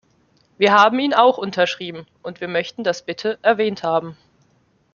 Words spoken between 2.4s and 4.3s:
wir möchten das bitte erwähnt haben.